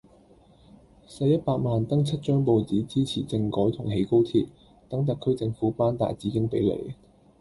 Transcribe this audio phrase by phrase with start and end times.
[1.05, 4.47] 洗一百萬登七張報紙支持政改同起高鐵，
[4.89, 6.95] 等特區政府頒大紫荊比你。